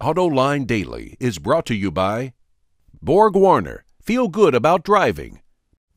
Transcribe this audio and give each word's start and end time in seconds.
AutoLine 0.00 0.66
Daily 0.66 1.16
is 1.18 1.38
brought 1.38 1.64
to 1.66 1.74
you 1.74 1.90
by 1.90 2.34
Borg 3.00 3.34
Warner, 3.34 3.86
feel 4.02 4.28
good 4.28 4.54
about 4.54 4.84
driving. 4.84 5.40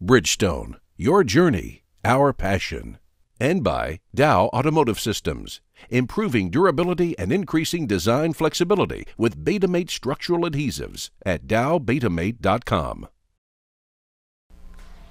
Bridgestone, 0.02 0.76
your 0.96 1.26
journey, 1.26 1.84
our 2.06 2.32
passion. 2.32 2.98
And 3.42 3.62
by 3.62 4.00
Dow 4.16 4.46
Automotive 4.54 5.02
Systems, 5.02 5.60
improving 5.90 6.50
durability 6.50 7.20
and 7.20 7.34
increasing 7.34 7.88
design 7.88 8.32
flexibility 8.32 9.06
with 9.18 9.44
Betamate 9.44 9.90
structural 9.90 10.50
adhesives 10.50 11.10
at 11.26 11.46
dowbetamate.com. 11.46 13.10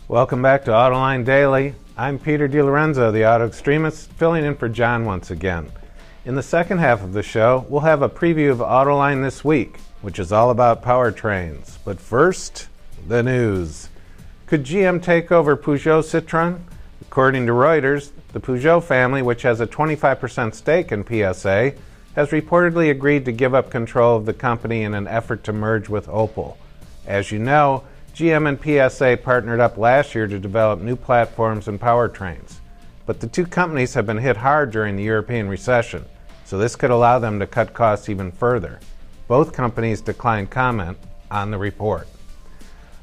Welcome 0.08 0.40
back 0.40 0.64
to 0.64 0.70
Autoline 0.70 1.26
Daily. 1.26 1.74
I'm 1.98 2.18
Peter 2.18 2.48
De 2.48 2.64
Lorenzo, 2.64 3.12
the 3.12 3.26
Auto 3.26 3.46
Extremist, 3.48 4.10
filling 4.12 4.46
in 4.46 4.56
for 4.56 4.70
John 4.70 5.04
once 5.04 5.30
again. 5.30 5.70
In 6.28 6.34
the 6.34 6.42
second 6.42 6.76
half 6.76 7.02
of 7.02 7.14
the 7.14 7.22
show, 7.22 7.64
we'll 7.70 7.80
have 7.80 8.02
a 8.02 8.08
preview 8.10 8.50
of 8.50 8.58
Autoline 8.58 9.22
this 9.22 9.42
week, 9.42 9.78
which 10.02 10.18
is 10.18 10.30
all 10.30 10.50
about 10.50 10.82
powertrains. 10.82 11.78
But 11.86 11.98
first, 11.98 12.68
the 13.06 13.22
news. 13.22 13.88
Could 14.44 14.64
GM 14.64 15.02
take 15.02 15.32
over 15.32 15.56
Peugeot 15.56 16.02
Citroën? 16.02 16.60
According 17.00 17.46
to 17.46 17.52
Reuters, 17.52 18.10
the 18.34 18.40
Peugeot 18.40 18.84
family, 18.84 19.22
which 19.22 19.40
has 19.40 19.62
a 19.62 19.66
25% 19.66 20.54
stake 20.54 20.92
in 20.92 21.02
PSA, 21.02 21.72
has 22.14 22.28
reportedly 22.28 22.90
agreed 22.90 23.24
to 23.24 23.32
give 23.32 23.54
up 23.54 23.70
control 23.70 24.14
of 24.14 24.26
the 24.26 24.34
company 24.34 24.82
in 24.82 24.92
an 24.92 25.08
effort 25.08 25.42
to 25.44 25.54
merge 25.54 25.88
with 25.88 26.08
Opel. 26.08 26.58
As 27.06 27.32
you 27.32 27.38
know, 27.38 27.84
GM 28.14 28.46
and 28.46 28.60
PSA 28.92 29.20
partnered 29.24 29.60
up 29.60 29.78
last 29.78 30.14
year 30.14 30.26
to 30.26 30.38
develop 30.38 30.82
new 30.82 30.94
platforms 30.94 31.68
and 31.68 31.80
powertrains. 31.80 32.56
But 33.06 33.20
the 33.20 33.28
two 33.28 33.46
companies 33.46 33.94
have 33.94 34.04
been 34.04 34.18
hit 34.18 34.36
hard 34.36 34.70
during 34.70 34.96
the 34.96 35.02
European 35.02 35.48
recession, 35.48 36.04
so 36.48 36.56
this 36.56 36.76
could 36.76 36.90
allow 36.90 37.18
them 37.18 37.38
to 37.38 37.46
cut 37.46 37.74
costs 37.74 38.08
even 38.08 38.32
further. 38.32 38.80
Both 39.26 39.52
companies 39.52 40.00
declined 40.00 40.48
comment 40.48 40.96
on 41.30 41.50
the 41.50 41.58
report. 41.58 42.08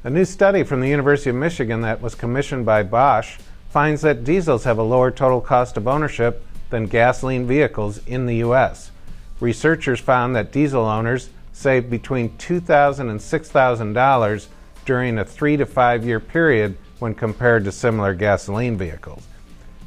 A 0.02 0.10
new 0.10 0.24
study 0.24 0.64
from 0.64 0.80
the 0.80 0.88
University 0.88 1.30
of 1.30 1.36
Michigan 1.36 1.80
that 1.82 2.02
was 2.02 2.16
commissioned 2.16 2.66
by 2.66 2.82
Bosch 2.82 3.38
finds 3.70 4.02
that 4.02 4.24
diesels 4.24 4.64
have 4.64 4.78
a 4.78 4.82
lower 4.82 5.12
total 5.12 5.40
cost 5.40 5.76
of 5.76 5.86
ownership 5.86 6.44
than 6.70 6.86
gasoline 6.86 7.46
vehicles 7.46 8.04
in 8.08 8.26
the 8.26 8.34
U.S. 8.38 8.90
Researchers 9.38 10.00
found 10.00 10.34
that 10.34 10.50
diesel 10.50 10.84
owners 10.84 11.28
save 11.52 11.88
between 11.88 12.30
$2,000 12.38 12.98
and 12.98 13.20
$6,000 13.20 14.46
during 14.84 15.18
a 15.18 15.24
three 15.24 15.56
to 15.56 15.66
five 15.66 16.04
year 16.04 16.18
period 16.18 16.76
when 16.98 17.14
compared 17.14 17.62
to 17.62 17.70
similar 17.70 18.12
gasoline 18.12 18.76
vehicles. 18.76 19.22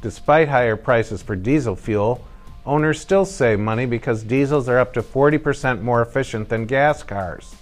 Despite 0.01 0.47
higher 0.47 0.77
prices 0.77 1.21
for 1.21 1.35
diesel 1.35 1.75
fuel, 1.75 2.25
owners 2.69 3.01
still 3.01 3.25
save 3.25 3.59
money 3.59 3.87
because 3.87 4.21
diesels 4.21 4.69
are 4.69 4.77
up 4.77 4.93
to 4.93 5.01
40% 5.01 5.81
more 5.81 6.03
efficient 6.03 6.49
than 6.49 6.67
gas 6.67 7.01
cars. 7.01 7.55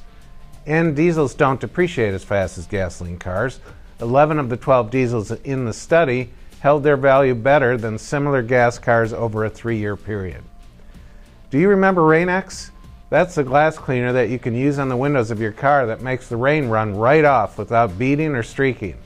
And 0.66 0.97
diesels 0.97 1.33
don't 1.33 1.61
depreciate 1.61 2.13
as 2.13 2.25
fast 2.25 2.58
as 2.58 2.67
gasoline 2.67 3.17
cars. 3.17 3.61
11 4.02 4.38
of 4.38 4.50
the 4.50 4.58
12 4.58 4.91
diesels 4.91 5.31
in 5.31 5.63
the 5.63 5.72
study 5.72 6.30
held 6.59 6.83
their 6.83 6.97
value 6.97 7.33
better 7.33 7.78
than 7.78 7.97
similar 7.97 8.41
gas 8.41 8.78
cars 8.78 9.13
over 9.13 9.45
a 9.45 9.50
three 9.50 9.78
year 9.78 9.95
period. 9.95 10.44
Do 11.52 11.58
you 11.58 11.69
remember 11.69 12.03
Rain-X? 12.03 12.72
That's 13.09 13.35
the 13.35 13.45
glass 13.45 13.78
cleaner 13.78 14.11
that 14.11 14.28
you 14.28 14.38
can 14.38 14.53
use 14.53 14.78
on 14.78 14.89
the 14.89 14.97
windows 14.97 15.31
of 15.31 15.39
your 15.39 15.53
car 15.53 15.85
that 15.85 16.02
makes 16.02 16.28
the 16.28 16.35
rain 16.35 16.67
run 16.67 16.97
right 16.97 17.23
off 17.23 17.58
without 17.58 17.97
beading 17.97 18.35
or 18.35 18.44
streaking. 18.44 18.97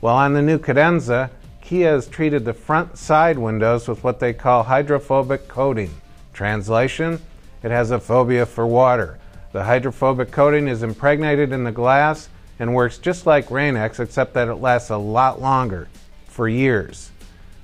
Well, 0.00 0.16
on 0.16 0.32
the 0.32 0.42
new 0.42 0.58
Cadenza, 0.58 1.30
Kia 1.66 1.90
has 1.90 2.06
treated 2.06 2.44
the 2.44 2.54
front 2.54 2.96
side 2.96 3.36
windows 3.36 3.88
with 3.88 4.04
what 4.04 4.20
they 4.20 4.32
call 4.32 4.62
hydrophobic 4.62 5.48
coating. 5.48 5.92
Translation 6.32 7.20
It 7.64 7.72
has 7.72 7.90
a 7.90 7.98
phobia 7.98 8.46
for 8.46 8.64
water. 8.64 9.18
The 9.50 9.64
hydrophobic 9.64 10.30
coating 10.30 10.68
is 10.68 10.84
impregnated 10.84 11.50
in 11.50 11.64
the 11.64 11.72
glass 11.72 12.28
and 12.60 12.72
works 12.72 12.98
just 12.98 13.26
like 13.26 13.50
Rain-X, 13.50 13.98
except 13.98 14.32
that 14.34 14.46
it 14.46 14.54
lasts 14.54 14.90
a 14.90 14.96
lot 14.96 15.42
longer 15.42 15.88
for 16.28 16.48
years. 16.48 17.10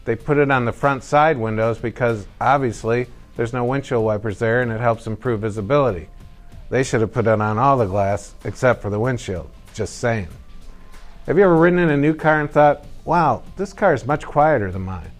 They 0.04 0.16
put 0.16 0.36
it 0.36 0.50
on 0.50 0.64
the 0.64 0.72
front 0.72 1.04
side 1.04 1.38
windows 1.38 1.78
because 1.78 2.26
obviously 2.40 3.06
there's 3.36 3.52
no 3.52 3.64
windshield 3.64 4.04
wipers 4.04 4.40
there 4.40 4.62
and 4.62 4.72
it 4.72 4.80
helps 4.80 5.06
improve 5.06 5.42
visibility. 5.42 6.08
They 6.70 6.82
should 6.82 7.02
have 7.02 7.12
put 7.12 7.28
it 7.28 7.40
on 7.40 7.56
all 7.56 7.76
the 7.76 7.86
glass 7.86 8.34
except 8.42 8.82
for 8.82 8.90
the 8.90 8.98
windshield. 8.98 9.48
Just 9.74 10.00
saying. 10.00 10.26
Have 11.26 11.38
you 11.38 11.44
ever 11.44 11.56
ridden 11.56 11.78
in 11.78 11.90
a 11.90 11.96
new 11.96 12.14
car 12.14 12.40
and 12.40 12.50
thought, 12.50 12.84
wow, 13.04 13.42
this 13.56 13.72
car 13.72 13.94
is 13.94 14.06
much 14.06 14.24
quieter 14.24 14.70
than 14.70 14.82
mine. 14.82 15.10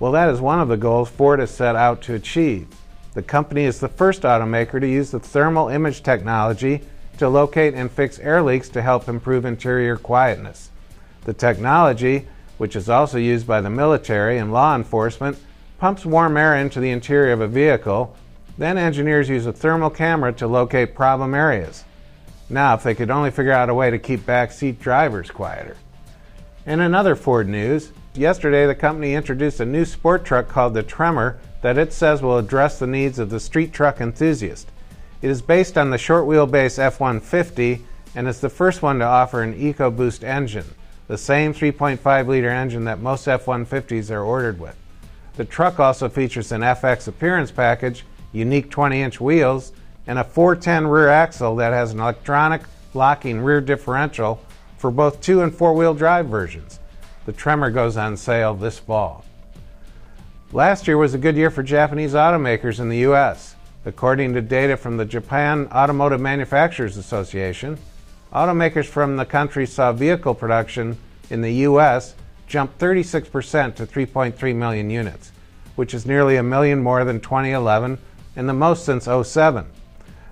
Well, 0.00 0.12
that 0.12 0.30
is 0.30 0.40
one 0.40 0.60
of 0.60 0.68
the 0.68 0.76
goals 0.76 1.08
Ford 1.08 1.38
has 1.38 1.50
set 1.50 1.76
out 1.76 2.02
to 2.02 2.14
achieve. 2.14 2.66
The 3.14 3.22
company 3.22 3.64
is 3.64 3.78
the 3.78 3.88
first 3.88 4.22
automaker 4.22 4.80
to 4.80 4.88
use 4.88 5.10
the 5.10 5.20
thermal 5.20 5.68
image 5.68 6.02
technology 6.02 6.80
to 7.18 7.28
locate 7.28 7.74
and 7.74 7.90
fix 7.90 8.18
air 8.18 8.42
leaks 8.42 8.68
to 8.70 8.82
help 8.82 9.08
improve 9.08 9.44
interior 9.44 9.96
quietness. 9.96 10.70
The 11.24 11.34
technology, 11.34 12.26
which 12.58 12.74
is 12.74 12.88
also 12.88 13.18
used 13.18 13.46
by 13.46 13.60
the 13.60 13.70
military 13.70 14.38
and 14.38 14.52
law 14.52 14.74
enforcement, 14.74 15.38
pumps 15.78 16.04
warm 16.04 16.36
air 16.36 16.56
into 16.56 16.80
the 16.80 16.90
interior 16.90 17.32
of 17.32 17.40
a 17.40 17.46
vehicle. 17.46 18.16
Then 18.58 18.78
engineers 18.78 19.28
use 19.28 19.46
a 19.46 19.52
thermal 19.52 19.90
camera 19.90 20.32
to 20.34 20.46
locate 20.46 20.94
problem 20.94 21.34
areas. 21.34 21.84
Now, 22.48 22.74
if 22.74 22.82
they 22.82 22.94
could 22.94 23.10
only 23.10 23.30
figure 23.30 23.52
out 23.52 23.70
a 23.70 23.74
way 23.74 23.90
to 23.90 23.98
keep 23.98 24.20
backseat 24.20 24.78
drivers 24.78 25.30
quieter. 25.30 25.76
In 26.64 26.78
another 26.78 27.16
Ford 27.16 27.48
news, 27.48 27.90
yesterday 28.14 28.66
the 28.66 28.74
company 28.76 29.14
introduced 29.14 29.58
a 29.58 29.66
new 29.66 29.84
sport 29.84 30.24
truck 30.24 30.46
called 30.46 30.74
the 30.74 30.84
Tremor 30.84 31.40
that 31.60 31.76
it 31.76 31.92
says 31.92 32.22
will 32.22 32.38
address 32.38 32.78
the 32.78 32.86
needs 32.86 33.18
of 33.18 33.30
the 33.30 33.40
street 33.40 33.72
truck 33.72 34.00
enthusiast. 34.00 34.70
It 35.22 35.28
is 35.28 35.42
based 35.42 35.76
on 35.76 35.90
the 35.90 35.98
short 35.98 36.24
wheelbase 36.24 36.78
F 36.78 37.00
150 37.00 37.84
and 38.14 38.28
is 38.28 38.38
the 38.38 38.48
first 38.48 38.80
one 38.80 39.00
to 39.00 39.04
offer 39.04 39.42
an 39.42 39.54
EcoBoost 39.54 40.22
engine, 40.22 40.66
the 41.08 41.18
same 41.18 41.52
3.5 41.52 42.28
liter 42.28 42.50
engine 42.50 42.84
that 42.84 43.00
most 43.00 43.26
F 43.26 43.46
150s 43.46 44.12
are 44.12 44.22
ordered 44.22 44.60
with. 44.60 44.76
The 45.34 45.44
truck 45.44 45.80
also 45.80 46.08
features 46.08 46.52
an 46.52 46.60
FX 46.60 47.08
appearance 47.08 47.50
package, 47.50 48.04
unique 48.32 48.70
20 48.70 49.02
inch 49.02 49.20
wheels, 49.20 49.72
and 50.06 50.16
a 50.16 50.24
410 50.24 50.86
rear 50.86 51.08
axle 51.08 51.56
that 51.56 51.72
has 51.72 51.90
an 51.90 51.98
electronic 51.98 52.62
locking 52.94 53.40
rear 53.40 53.60
differential 53.60 54.40
for 54.82 54.90
both 54.90 55.20
two 55.20 55.42
and 55.42 55.54
four 55.54 55.74
wheel 55.74 55.94
drive 55.94 56.26
versions. 56.26 56.80
The 57.24 57.32
Tremor 57.32 57.70
goes 57.70 57.96
on 57.96 58.16
sale 58.16 58.52
this 58.52 58.80
fall. 58.80 59.24
Last 60.50 60.88
year 60.88 60.98
was 60.98 61.14
a 61.14 61.18
good 61.18 61.36
year 61.36 61.50
for 61.50 61.62
Japanese 61.62 62.14
automakers 62.14 62.80
in 62.80 62.88
the 62.88 62.98
U.S. 62.98 63.54
According 63.86 64.34
to 64.34 64.42
data 64.42 64.76
from 64.76 64.96
the 64.96 65.04
Japan 65.04 65.68
Automotive 65.70 66.20
Manufacturers 66.20 66.96
Association, 66.96 67.78
automakers 68.32 68.86
from 68.86 69.16
the 69.16 69.24
country 69.24 69.68
saw 69.68 69.92
vehicle 69.92 70.34
production 70.34 70.98
in 71.30 71.42
the 71.42 71.52
U.S. 71.68 72.16
jump 72.48 72.76
36% 72.78 73.76
to 73.76 73.86
3.3 73.86 74.56
million 74.56 74.90
units, 74.90 75.30
which 75.76 75.94
is 75.94 76.06
nearly 76.06 76.34
a 76.34 76.42
million 76.42 76.82
more 76.82 77.04
than 77.04 77.20
2011 77.20 77.98
and 78.34 78.48
the 78.48 78.52
most 78.52 78.84
since 78.84 79.04
07. 79.04 79.64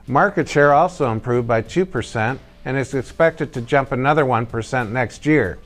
Market 0.08 0.48
share 0.48 0.74
also 0.74 1.12
improved 1.12 1.46
by 1.46 1.62
2% 1.62 2.40
and 2.64 2.76
is 2.76 2.94
expected 2.94 3.52
to 3.52 3.60
jump 3.60 3.92
another 3.92 4.24
1% 4.24 4.90
next 4.90 5.26
year. 5.26 5.58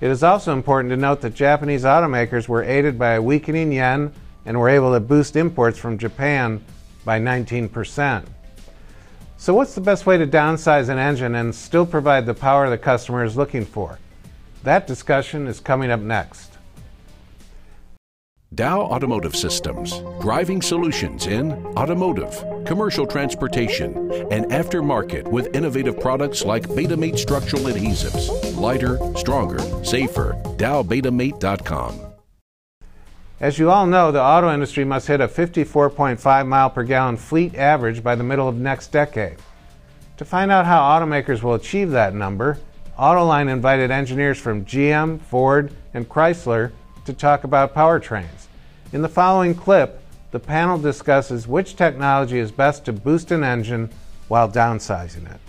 It 0.00 0.10
is 0.10 0.22
also 0.22 0.52
important 0.52 0.90
to 0.90 0.96
note 0.96 1.20
that 1.22 1.34
Japanese 1.34 1.84
automakers 1.84 2.48
were 2.48 2.62
aided 2.62 2.98
by 2.98 3.12
a 3.12 3.22
weakening 3.22 3.72
yen 3.72 4.12
and 4.44 4.58
were 4.58 4.68
able 4.68 4.92
to 4.92 5.00
boost 5.00 5.36
imports 5.36 5.78
from 5.78 5.98
Japan 5.98 6.62
by 7.04 7.18
19%. 7.18 8.26
So, 9.38 9.54
what's 9.54 9.74
the 9.74 9.80
best 9.80 10.06
way 10.06 10.16
to 10.16 10.26
downsize 10.26 10.88
an 10.88 10.98
engine 10.98 11.34
and 11.34 11.54
still 11.54 11.86
provide 11.86 12.26
the 12.26 12.34
power 12.34 12.68
the 12.68 12.78
customer 12.78 13.24
is 13.24 13.36
looking 13.36 13.64
for? 13.64 13.98
That 14.62 14.86
discussion 14.86 15.46
is 15.46 15.60
coming 15.60 15.90
up 15.90 16.00
next. 16.00 16.55
Dow 18.56 18.80
Automotive 18.80 19.36
Systems, 19.36 20.00
driving 20.18 20.62
solutions 20.62 21.26
in 21.26 21.52
automotive, 21.76 22.42
commercial 22.64 23.06
transportation, 23.06 24.10
and 24.32 24.46
aftermarket 24.46 25.30
with 25.30 25.54
innovative 25.54 26.00
products 26.00 26.42
like 26.42 26.66
Betamate 26.68 27.18
structural 27.18 27.64
adhesives. 27.64 28.56
Lighter, 28.56 28.98
stronger, 29.14 29.58
safer. 29.84 30.40
DowBetamate.com. 30.56 32.00
As 33.40 33.58
you 33.58 33.70
all 33.70 33.84
know, 33.84 34.10
the 34.10 34.22
auto 34.22 34.50
industry 34.50 34.86
must 34.86 35.06
hit 35.06 35.20
a 35.20 35.28
54.5 35.28 36.46
mile 36.48 36.70
per 36.70 36.82
gallon 36.82 37.18
fleet 37.18 37.54
average 37.56 38.02
by 38.02 38.14
the 38.14 38.24
middle 38.24 38.48
of 38.48 38.56
next 38.56 38.88
decade. 38.90 39.36
To 40.16 40.24
find 40.24 40.50
out 40.50 40.64
how 40.64 40.80
automakers 40.80 41.42
will 41.42 41.52
achieve 41.52 41.90
that 41.90 42.14
number, 42.14 42.58
Autoline 42.98 43.50
invited 43.50 43.90
engineers 43.90 44.38
from 44.38 44.64
GM, 44.64 45.20
Ford, 45.20 45.70
and 45.92 46.08
Chrysler 46.08 46.72
to 47.06 47.12
talk 47.12 47.44
about 47.44 47.74
powertrains. 47.74 48.46
In 48.92 49.02
the 49.02 49.08
following 49.08 49.54
clip, 49.54 50.00
the 50.30 50.38
panel 50.38 50.78
discusses 50.78 51.48
which 51.48 51.76
technology 51.76 52.38
is 52.38 52.50
best 52.52 52.84
to 52.84 52.92
boost 52.92 53.30
an 53.30 53.42
engine 53.42 53.90
while 54.28 54.50
downsizing 54.50 55.32
it. 55.32 55.40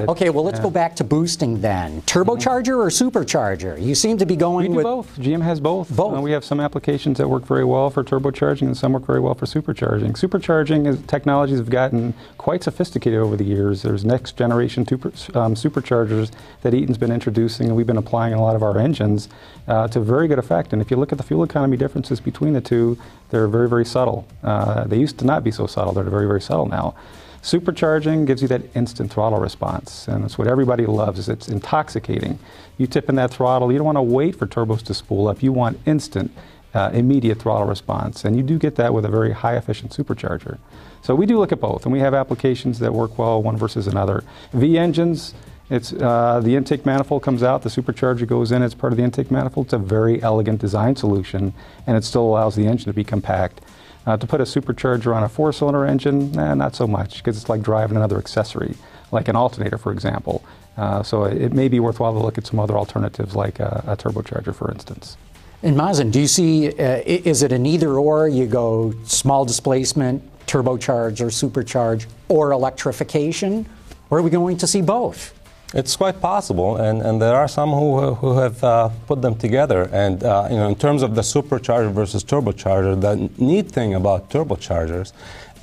Okay, 0.00 0.30
well, 0.30 0.42
let's 0.42 0.58
Yeah. 0.58 0.64
go 0.64 0.70
back 0.70 0.96
to 0.96 1.04
boosting 1.04 1.60
then. 1.60 2.02
Turbocharger 2.06 2.76
or 2.76 2.88
supercharger? 2.88 3.80
You 3.80 3.94
seem 3.94 4.18
to 4.18 4.26
be 4.26 4.34
going 4.34 4.64
We 4.64 4.68
do 4.68 4.74
with 4.76 4.84
both. 4.84 5.16
GM 5.20 5.42
has 5.42 5.60
both. 5.60 5.94
Both. 5.94 6.16
Uh, 6.18 6.20
we 6.20 6.32
have 6.32 6.44
some 6.44 6.58
applications 6.60 7.18
that 7.18 7.28
work 7.28 7.46
very 7.46 7.64
well 7.64 7.88
for 7.90 8.02
turbocharging, 8.02 8.62
and 8.62 8.76
some 8.76 8.92
work 8.94 9.06
very 9.06 9.20
well 9.20 9.34
for 9.34 9.46
supercharging. 9.46 10.12
Supercharging 10.18 10.86
is, 10.88 10.98
technologies 11.06 11.58
have 11.58 11.70
gotten 11.70 12.14
quite 12.38 12.64
sophisticated 12.64 13.20
over 13.20 13.36
the 13.36 13.44
years. 13.44 13.82
There's 13.82 14.04
next 14.04 14.36
generation 14.36 14.86
super, 14.86 15.08
um, 15.38 15.54
superchargers 15.54 16.30
that 16.62 16.74
Eaton's 16.74 16.98
been 16.98 17.12
introducing, 17.12 17.68
and 17.68 17.76
we've 17.76 17.86
been 17.86 17.96
applying 17.98 18.32
in 18.32 18.38
a 18.38 18.42
lot 18.42 18.56
of 18.56 18.62
our 18.62 18.78
engines 18.78 19.28
uh, 19.68 19.86
to 19.88 20.00
very 20.00 20.26
good 20.26 20.38
effect. 20.38 20.72
And 20.72 20.82
if 20.82 20.90
you 20.90 20.96
look 20.96 21.12
at 21.12 21.18
the 21.18 21.24
fuel 21.24 21.44
economy 21.44 21.76
differences 21.76 22.18
between 22.18 22.54
the 22.54 22.60
two, 22.60 22.98
they're 23.30 23.46
very, 23.46 23.68
very 23.68 23.84
subtle. 23.84 24.26
Uh, 24.42 24.84
they 24.84 24.96
used 24.98 25.18
to 25.18 25.24
not 25.26 25.44
be 25.44 25.50
so 25.52 25.66
subtle. 25.66 25.92
They're 25.92 26.02
very, 26.04 26.26
very 26.26 26.40
subtle 26.40 26.66
now. 26.66 26.94
Supercharging 27.42 28.24
gives 28.24 28.40
you 28.40 28.46
that 28.48 28.62
instant 28.76 29.12
throttle 29.12 29.40
response, 29.40 30.06
and 30.06 30.24
it's 30.24 30.38
what 30.38 30.46
everybody 30.46 30.86
loves. 30.86 31.18
Is 31.18 31.28
it's 31.28 31.48
intoxicating. 31.48 32.38
You 32.78 32.86
tip 32.86 33.08
in 33.08 33.16
that 33.16 33.32
throttle, 33.32 33.72
you 33.72 33.78
don't 33.78 33.84
want 33.84 33.98
to 33.98 34.02
wait 34.02 34.36
for 34.36 34.46
turbos 34.46 34.82
to 34.82 34.94
spool 34.94 35.26
up. 35.26 35.42
You 35.42 35.52
want 35.52 35.80
instant, 35.84 36.30
uh, 36.72 36.90
immediate 36.94 37.40
throttle 37.40 37.66
response, 37.66 38.24
and 38.24 38.36
you 38.36 38.44
do 38.44 38.58
get 38.58 38.76
that 38.76 38.94
with 38.94 39.04
a 39.04 39.08
very 39.08 39.32
high 39.32 39.56
efficient 39.56 39.90
supercharger. 39.90 40.58
So 41.02 41.16
we 41.16 41.26
do 41.26 41.36
look 41.36 41.50
at 41.50 41.60
both, 41.60 41.84
and 41.84 41.92
we 41.92 41.98
have 41.98 42.14
applications 42.14 42.78
that 42.78 42.94
work 42.94 43.18
well 43.18 43.42
one 43.42 43.56
versus 43.56 43.88
another. 43.88 44.22
V 44.52 44.78
engines. 44.78 45.34
It's 45.68 45.92
uh, 45.92 46.40
the 46.44 46.54
intake 46.54 46.86
manifold 46.86 47.22
comes 47.22 47.42
out, 47.42 47.62
the 47.62 47.70
supercharger 47.70 48.26
goes 48.26 48.52
in 48.52 48.62
as 48.62 48.74
part 48.74 48.92
of 48.92 48.98
the 48.98 49.02
intake 49.02 49.30
manifold. 49.30 49.66
It's 49.66 49.72
a 49.72 49.78
very 49.78 50.22
elegant 50.22 50.60
design 50.60 50.94
solution, 50.94 51.54
and 51.88 51.96
it 51.96 52.04
still 52.04 52.22
allows 52.22 52.54
the 52.54 52.66
engine 52.66 52.86
to 52.86 52.92
be 52.92 53.04
compact. 53.04 53.62
Uh, 54.04 54.16
to 54.16 54.26
put 54.26 54.40
a 54.40 54.44
supercharger 54.44 55.14
on 55.14 55.22
a 55.22 55.28
four 55.28 55.52
cylinder 55.52 55.86
engine, 55.86 56.32
nah, 56.32 56.54
not 56.54 56.74
so 56.74 56.86
much, 56.86 57.18
because 57.18 57.36
it's 57.36 57.48
like 57.48 57.62
driving 57.62 57.96
another 57.96 58.18
accessory, 58.18 58.74
like 59.12 59.28
an 59.28 59.36
alternator, 59.36 59.78
for 59.78 59.92
example. 59.92 60.44
Uh, 60.76 61.02
so 61.02 61.24
it, 61.24 61.52
may 61.52 61.68
be 61.68 61.78
worthwhile 61.78 62.12
to 62.12 62.18
look 62.18 62.38
at 62.38 62.46
some 62.46 62.58
other 62.58 62.76
alternatives, 62.76 63.36
like 63.36 63.60
a, 63.60 63.84
a 63.86 63.96
turbocharger, 63.96 64.54
for 64.54 64.70
instance. 64.70 65.16
And 65.62 65.76
Mazen, 65.76 66.10
do 66.10 66.18
you 66.18 66.26
see, 66.26 66.68
uh, 66.70 67.02
is 67.06 67.42
it 67.42 67.52
an 67.52 67.66
either 67.66 67.92
or? 67.92 68.26
You 68.26 68.46
go 68.46 68.92
small 69.04 69.44
displacement, 69.44 70.22
turbocharge 70.46 71.20
or 71.20 71.26
supercharge, 71.26 72.06
or 72.28 72.50
electrification? 72.50 73.66
Or 74.10 74.18
are 74.18 74.22
we 74.22 74.30
going 74.30 74.56
to 74.56 74.66
see 74.66 74.82
both? 74.82 75.32
It's 75.74 75.96
quite 75.96 76.20
possible, 76.20 76.76
and, 76.76 77.00
and 77.00 77.20
there 77.20 77.34
are 77.34 77.48
some 77.48 77.70
who, 77.70 78.14
who 78.14 78.36
have 78.36 78.62
uh, 78.62 78.90
put 79.06 79.22
them 79.22 79.34
together. 79.34 79.88
And 79.90 80.22
uh, 80.22 80.48
you 80.50 80.56
know, 80.56 80.68
in 80.68 80.74
terms 80.74 81.02
of 81.02 81.14
the 81.14 81.22
supercharger 81.22 81.90
versus 81.90 82.22
turbocharger, 82.22 83.00
the 83.00 83.30
neat 83.42 83.70
thing 83.70 83.94
about 83.94 84.28
turbochargers 84.28 85.12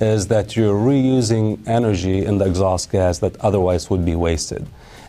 is 0.00 0.26
that 0.26 0.56
you're 0.56 0.74
reusing 0.74 1.64
energy 1.68 2.24
in 2.24 2.38
the 2.38 2.46
exhaust 2.46 2.90
gas 2.90 3.18
that 3.18 3.36
otherwise 3.40 3.88
would 3.88 4.04
be 4.04 4.16
wasted. 4.16 4.66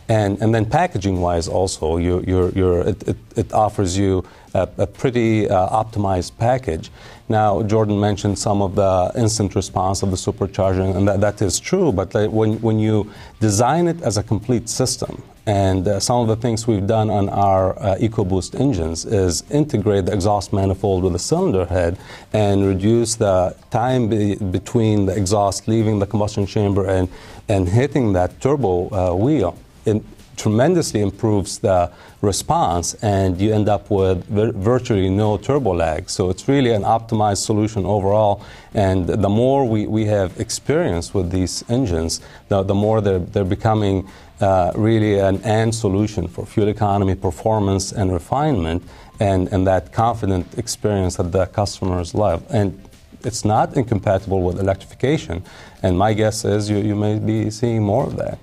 And, 0.08 0.40
and 0.42 0.54
then 0.54 0.66
packaging-wise, 0.66 1.48
also, 1.48 1.96
you, 1.96 2.22
you're, 2.26 2.50
you're, 2.50 2.88
it, 2.88 3.08
it, 3.08 3.16
it 3.34 3.52
offers 3.52 3.96
you 3.96 4.24
a, 4.52 4.68
a 4.78 4.86
pretty 4.86 5.48
uh, 5.48 5.68
optimized 5.82 6.36
package. 6.38 6.90
Now, 7.32 7.62
Jordan 7.62 7.98
mentioned 7.98 8.38
some 8.38 8.60
of 8.60 8.74
the 8.74 9.10
instant 9.16 9.54
response 9.54 10.02
of 10.02 10.10
the 10.10 10.18
supercharger, 10.18 10.94
and 10.94 11.08
that, 11.08 11.22
that 11.22 11.40
is 11.40 11.58
true. 11.58 11.90
But 11.90 12.12
when, 12.30 12.60
when 12.60 12.78
you 12.78 13.10
design 13.40 13.88
it 13.88 14.02
as 14.02 14.18
a 14.18 14.22
complete 14.22 14.68
system, 14.68 15.22
and 15.46 15.88
uh, 15.88 15.98
some 15.98 16.20
of 16.20 16.28
the 16.28 16.36
things 16.36 16.66
we've 16.66 16.86
done 16.86 17.08
on 17.08 17.30
our 17.30 17.72
uh, 17.78 17.96
EcoBoost 17.96 18.60
engines 18.60 19.06
is 19.06 19.44
integrate 19.50 20.04
the 20.04 20.12
exhaust 20.12 20.52
manifold 20.52 21.04
with 21.04 21.14
the 21.14 21.18
cylinder 21.18 21.64
head 21.64 21.96
and 22.34 22.66
reduce 22.66 23.14
the 23.14 23.56
time 23.70 24.08
be- 24.10 24.36
between 24.36 25.06
the 25.06 25.16
exhaust 25.16 25.66
leaving 25.66 25.98
the 25.98 26.06
combustion 26.06 26.44
chamber 26.44 26.86
and, 26.86 27.08
and 27.48 27.66
hitting 27.66 28.12
that 28.12 28.42
turbo 28.42 28.90
uh, 28.90 29.14
wheel. 29.14 29.56
It 29.86 30.02
tremendously 30.36 31.00
improves 31.00 31.58
the 31.58 31.90
response, 32.20 32.94
and 33.02 33.40
you 33.40 33.52
end 33.52 33.68
up 33.68 33.90
with 33.90 34.24
vir- 34.28 34.52
virtually 34.52 35.10
no 35.10 35.36
turbo 35.36 35.74
lag. 35.74 36.08
So 36.08 36.30
it's 36.30 36.48
really 36.48 36.70
an 36.70 36.82
optimized 36.82 37.44
solution 37.44 37.84
overall. 37.84 38.42
And 38.74 39.08
the 39.08 39.28
more 39.28 39.64
we, 39.68 39.86
we 39.86 40.06
have 40.06 40.38
experience 40.40 41.12
with 41.12 41.30
these 41.30 41.64
engines, 41.68 42.20
the, 42.48 42.62
the 42.62 42.74
more 42.74 43.00
they're, 43.00 43.18
they're 43.18 43.44
becoming 43.44 44.08
uh, 44.40 44.72
really 44.74 45.18
an 45.18 45.42
end 45.42 45.74
solution 45.74 46.28
for 46.28 46.46
fuel 46.46 46.68
economy, 46.68 47.14
performance, 47.14 47.92
and 47.92 48.12
refinement, 48.12 48.82
and, 49.20 49.48
and 49.52 49.66
that 49.66 49.92
confident 49.92 50.46
experience 50.58 51.16
that 51.16 51.30
the 51.32 51.46
customers 51.46 52.14
love. 52.14 52.42
And 52.50 52.82
it's 53.24 53.44
not 53.44 53.76
incompatible 53.76 54.42
with 54.42 54.58
electrification. 54.58 55.44
And 55.82 55.96
my 55.96 56.12
guess 56.12 56.44
is 56.44 56.68
you, 56.70 56.78
you 56.78 56.96
may 56.96 57.18
be 57.18 57.50
seeing 57.50 57.82
more 57.82 58.04
of 58.06 58.16
that. 58.16 58.38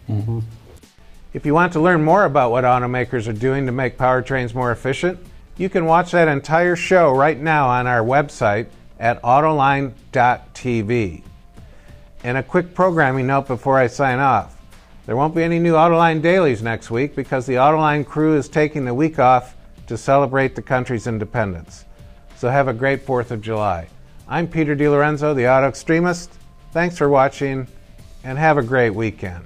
If 1.32 1.46
you 1.46 1.54
want 1.54 1.74
to 1.74 1.80
learn 1.80 2.04
more 2.04 2.26
about 2.26 2.50
what 2.50 2.64
automakers 2.64 3.28
are 3.28 3.34
doing 3.34 3.68
to 3.68 3.72
make 3.72 4.00
powertrains 4.00 4.56
more 4.56 4.72
efficient, 4.72 5.20
you 5.58 5.70
can 5.70 5.86
watch 5.86 6.12
that 6.12 6.28
entire 6.28 6.76
show 6.76 7.16
right 7.16 7.40
now 7.40 7.68
on 7.68 7.86
our 7.86 8.02
website 8.02 8.66
at 9.00 9.22
autoline.tv. 9.22 9.94
And 12.24 12.38
a 12.38 12.42
quick 12.42 12.74
programming 12.74 13.28
note 13.28 13.48
before 13.48 13.78
I 13.78 13.86
sign 13.86 14.18
off. 14.18 14.58
There 15.06 15.16
won't 15.16 15.36
be 15.36 15.44
any 15.44 15.60
new 15.60 15.74
Autoline 15.74 16.22
dailies 16.22 16.64
next 16.64 16.90
week 16.90 17.16
because 17.16 17.46
the 17.46 17.54
Autoline 17.54 18.06
crew 18.06 18.36
is 18.36 18.50
taking 18.50 18.86
the 18.86 18.94
week 18.94 19.20
off 19.20 19.56
to 19.86 19.98
celebrate 19.98 20.56
the 20.56 20.62
country's 20.64 21.06
independence. 21.06 21.86
So 22.38 22.50
have 22.50 22.68
a 22.68 22.74
great 22.74 23.06
4th 23.06 23.30
of 23.30 23.42
July. 23.42 23.88
I'm 24.28 24.48
Peter 24.48 24.74
De 24.74 24.90
Lorenzo, 24.90 25.36
the 25.36 25.48
Auto 25.48 25.68
Extremist. 25.68 26.32
Thanks 26.72 26.98
for 26.98 27.08
watching 27.08 27.68
and 28.24 28.38
have 28.38 28.58
a 28.58 28.64
great 28.64 28.92
weekend. 28.92 29.46